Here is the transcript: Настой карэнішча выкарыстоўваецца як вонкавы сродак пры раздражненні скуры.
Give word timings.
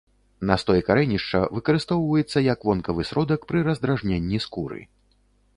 Настой 0.51 0.79
карэнішча 0.87 1.41
выкарыстоўваецца 1.57 2.43
як 2.47 2.59
вонкавы 2.71 3.07
сродак 3.11 3.41
пры 3.53 3.59
раздражненні 3.71 4.37
скуры. 4.49 4.81